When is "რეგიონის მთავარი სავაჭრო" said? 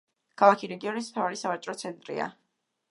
0.71-1.77